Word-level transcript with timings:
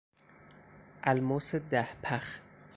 الماس 1.07 1.55
ده 1.55 1.85
پخ 2.03 2.39